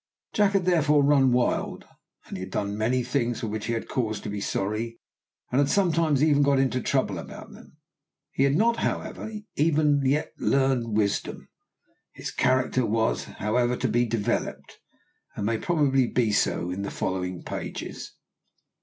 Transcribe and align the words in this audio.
Jack 0.33 0.53
had 0.53 0.65
therefore 0.65 1.03
run 1.03 1.31
wild, 1.31 1.85
and 2.25 2.35
had 2.35 2.49
done 2.49 2.75
many 2.75 3.03
things 3.03 3.39
for 3.39 3.45
which 3.47 3.67
he 3.67 3.73
had 3.73 3.87
cause 3.87 4.19
to 4.21 4.31
be 4.31 4.41
sorry, 4.41 4.97
and 5.51 5.59
had 5.59 5.69
sometimes 5.69 6.23
even 6.23 6.41
got 6.41 6.57
into 6.57 6.81
trouble 6.81 7.19
about 7.19 7.51
them. 7.51 7.77
He 8.31 8.41
had 8.45 8.55
not, 8.55 8.77
however, 8.77 9.31
even 9.55 10.01
yet 10.03 10.33
learned 10.39 10.97
wisdom. 10.97 11.49
His 12.13 12.31
character 12.31 12.83
was, 12.83 13.25
however, 13.25 13.77
to 13.77 13.87
be 13.87 14.07
developed, 14.07 14.79
and 15.35 15.45
may 15.45 15.59
probably 15.59 16.07
be 16.07 16.31
so 16.31 16.71
in 16.71 16.81
the 16.81 16.89
following 16.89 17.43
pages. 17.43 18.13